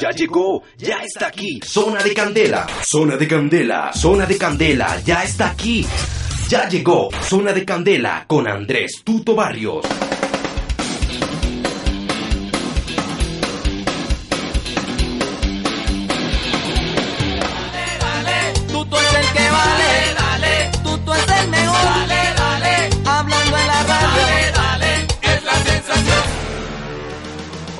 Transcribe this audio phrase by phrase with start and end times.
[0.00, 1.58] Ya llegó, ya está aquí.
[1.64, 5.86] Zona de Candela, zona de Candela, zona de Candela, ya está aquí.
[6.48, 9.86] Ya llegó, zona de Candela con Andrés Tuto Barrios.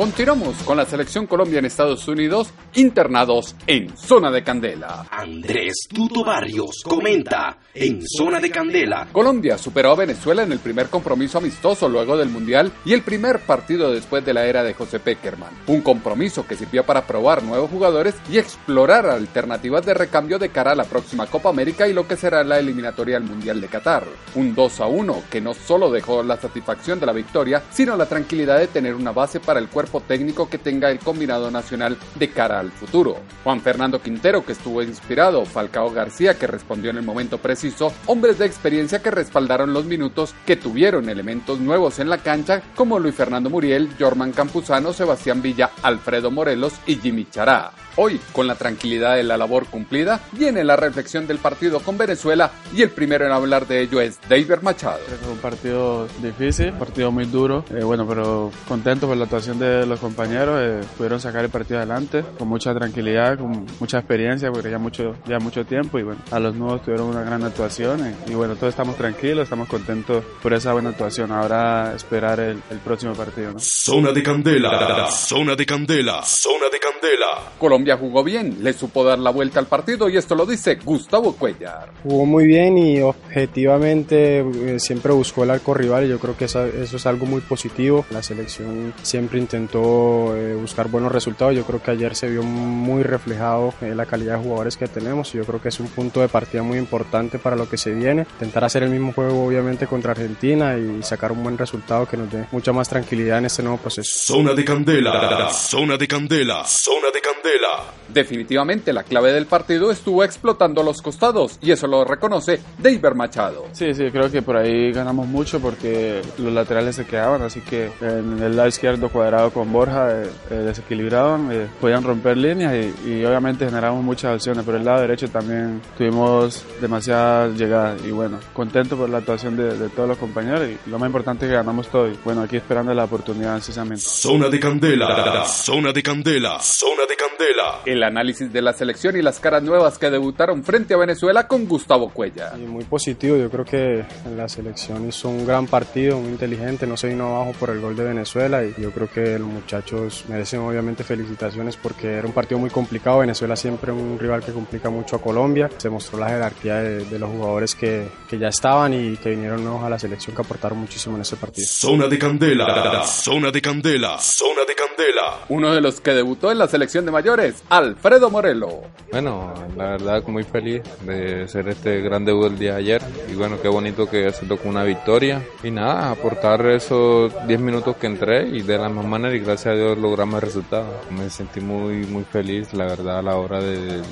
[0.06, 5.04] Continuamos con la selección Colombia en Estados Unidos, internados en Zona de Candela.
[5.10, 9.08] Andrés Tuto Barrios comenta en Zona de Candela.
[9.10, 13.40] Colombia superó a Venezuela en el primer compromiso amistoso luego del Mundial y el primer
[13.40, 15.52] partido después de la era de José Peckerman.
[15.66, 20.70] Un compromiso que sirvió para probar nuevos jugadores y explorar alternativas de recambio de cara
[20.70, 24.04] a la próxima Copa América y lo que será la eliminatoria al Mundial de Qatar.
[24.36, 28.06] Un 2 a 1 que no solo dejó la satisfacción de la victoria, sino la
[28.06, 32.30] tranquilidad de tener una base para el cuerpo técnico que tenga el combinado nacional de
[32.30, 33.16] cara al futuro.
[33.44, 38.38] Juan Fernando Quintero, que estuvo inspirado, Falcao García, que respondió en el momento preciso, hombres
[38.38, 43.14] de experiencia que respaldaron los minutos, que tuvieron elementos nuevos en la cancha, como Luis
[43.14, 47.72] Fernando Muriel, Jorman Campuzano, Sebastián Villa, Alfredo Morelos y Jimmy Chará.
[47.98, 52.50] Hoy, con la tranquilidad de la labor cumplida, viene la reflexión del partido con Venezuela
[52.74, 54.98] y el primero en hablar de ello es David Machado.
[55.06, 59.85] Es un partido difícil, partido muy duro, eh, bueno, pero contento por la actuación de
[59.86, 64.70] los compañeros, eh, pudieron sacar el partido adelante con mucha tranquilidad, con mucha experiencia, porque
[64.70, 68.14] ya mucho, ya mucho tiempo y bueno, a los nuevos tuvieron una gran actuación eh,
[68.28, 71.32] y, bueno, todos estamos tranquilos, estamos contentos por esa buena actuación.
[71.32, 73.52] Ahora esperar el, próximo partido.
[73.52, 73.58] ¿no?
[73.58, 77.52] Zona de Candela, zona de Candela, zona de Candela.
[77.58, 81.34] Colombia jugó bien, le supo dar la vuelta al partido y esto lo dice Gustavo
[81.34, 81.90] Cuellar.
[82.02, 86.46] Jugó muy bien y objetivamente eh, siempre buscó el arco rival y yo creo que
[86.46, 88.04] eso, es algo muy positivo.
[88.10, 91.54] La selección siempre intentó eh, buscar buenos resultados.
[91.54, 95.34] Yo creo que ayer se vio muy reflejado eh, la calidad de jugadores que tenemos
[95.34, 97.92] y yo creo que es un punto de partida muy importante para lo que se
[97.92, 98.26] viene.
[98.34, 102.30] Intentar hacer el mismo juego obviamente contra Argentina y sacar un buen resultado que nos
[102.30, 104.34] dé mucha más tranquilidad en este nuevo proceso.
[104.34, 107.92] Zona de candela, zona de candela, zona de candela.
[108.08, 113.66] Definitivamente la clave del partido estuvo explotando los costados y eso lo reconoce David Machado.
[113.72, 117.90] Sí, sí, creo que por ahí ganamos mucho porque los laterales se quedaban, así que
[118.00, 122.74] en el lado izquierdo cuadrado con Borja eh, eh, desequilibraban, eh, podían romper líneas
[123.06, 128.38] y, obviamente generamos muchas opciones, pero el lado derecho también tuvimos demasiadas llegadas y bueno,
[128.52, 131.88] contento por la actuación de, todos los compañeros y lo más importante es que ganamos
[131.88, 134.04] todo y bueno, aquí esperando la oportunidad precisamente.
[134.04, 137.80] Zona de candela, zona de candela, zona de candela.
[137.86, 141.66] El análisis de la selección y las caras nuevas que debutaron frente a Venezuela con
[141.66, 142.52] Gustavo Cuella.
[142.58, 144.04] muy positivo, yo creo que
[144.36, 147.96] la selección hizo un gran partido, muy inteligente, no se vino abajo por el gol
[147.96, 152.58] de Venezuela y yo creo que los muchachos merecen obviamente felicitaciones porque era un partido
[152.58, 153.20] muy complicado.
[153.20, 155.70] Venezuela siempre un rival que complica mucho a Colombia.
[155.76, 159.82] Se mostró la jerarquía de, los jugadores que, que, ya estaban y que vinieron nuevos
[159.84, 161.66] a la selección que aportaron muchísimo en ese partido.
[161.66, 165.44] Zona de Candela, zona de Candela, zona de Candela.
[165.48, 168.82] Uno de los que debutó en la selección de mayores Alfredo Morelo.
[169.10, 173.34] Bueno, la verdad muy feliz de ser este gran debut el día de ayer y
[173.34, 178.06] bueno, qué bonito que se tocó una victoria y nada, aportar esos 10 minutos que
[178.06, 181.00] entré y de la misma manera y gracias a Dios logramos el resultado.
[181.10, 184.02] Me sentí muy muy feliz, la verdad, a la hora de,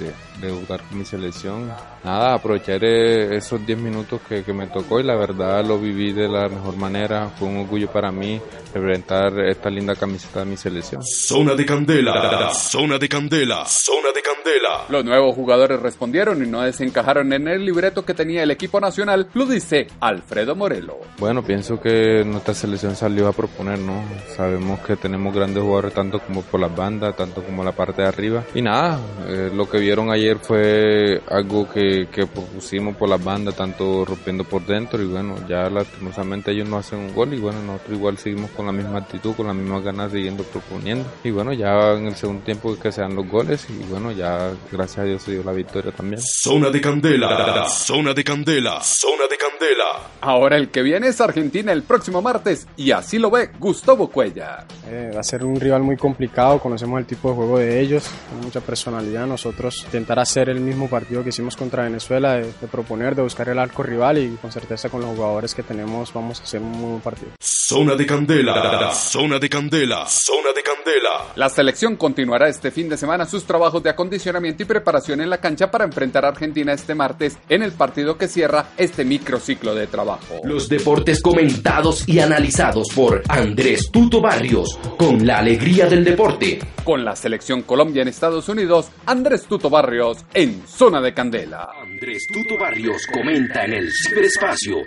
[0.41, 1.73] debutar con mi selección.
[2.05, 6.29] Nada, aprovechar esos 10 minutos que, que me tocó y la verdad lo viví de
[6.29, 7.31] la mejor manera.
[7.39, 8.41] Fue un orgullo para mí
[8.75, 11.03] representar esta linda camiseta de mi selección.
[11.03, 14.85] Zona de Candela, zona de Candela, zona de Candela.
[14.89, 19.29] Los nuevos jugadores respondieron y no desencajaron en el libreto que tenía el equipo nacional,
[19.35, 20.99] lo dice Alfredo Morelo.
[21.19, 24.03] Bueno, pienso que nuestra selección salió a proponer, ¿no?
[24.37, 28.09] Sabemos que tenemos grandes jugadores tanto como por las bandas, tanto como la parte de
[28.09, 28.45] arriba.
[28.55, 28.99] Y nada,
[29.29, 34.45] eh, lo que vieron ayer fue algo que, que propusimos por las bandas, tanto rompiendo
[34.45, 38.19] por dentro y bueno, ya lastimosamente ellos no hacen un gol y bueno, nosotros igual
[38.19, 41.09] seguimos con la misma actitud, con la misma ganas, siguiendo proponiendo.
[41.23, 44.99] Y bueno, ya en el segundo tiempo que sean los goles y bueno, ya gracias
[44.99, 46.21] a Dios se dio la victoria también.
[46.21, 50.11] Zona de Candela, zona de Candela, zona de Candela.
[50.21, 54.67] Ahora el que viene es Argentina el próximo martes y así lo ve Gustavo Cuella.
[54.87, 58.09] Eh, va a ser un rival muy complicado, conocemos el tipo de juego de ellos,
[58.31, 59.27] con mucha personalidad.
[59.27, 63.59] Nosotros intentar hacer el mismo partido que hicimos contra Venezuela, de, proponer, de buscar el
[63.59, 66.91] arco rival y con certeza con los jugadores que tenemos vamos a hacer un muy
[66.91, 67.33] buen partido.
[67.41, 71.33] Zona de Candela, zona de Candela, zona de Candela.
[71.37, 75.39] La selección continuará este fin de semana sus trabajos de acondicionamiento y preparación en la
[75.39, 79.87] cancha para enfrentar a Argentina este martes en el partido que cierra este microciclo de
[79.87, 80.41] trabajo.
[80.45, 86.59] Los deportes comentados y analizados por Andrés Tuto Barrios con la alegría del deporte.
[86.85, 91.71] Con la selección Colombia en Estados Unidos, Andrés Tuto Barrios en Zona de Candela.
[91.83, 94.79] Andrés Tuto Barrios comenta en el ciberespacio